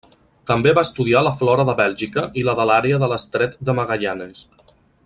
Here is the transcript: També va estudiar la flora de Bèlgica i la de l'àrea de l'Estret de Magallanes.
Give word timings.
També 0.51 0.71
va 0.77 0.83
estudiar 0.87 1.21
la 1.27 1.33
flora 1.41 1.65
de 1.71 1.75
Bèlgica 1.81 2.25
i 2.43 2.47
la 2.49 2.57
de 2.61 2.67
l'àrea 2.71 3.01
de 3.05 3.13
l'Estret 3.13 3.57
de 3.71 3.77
Magallanes. 3.83 4.45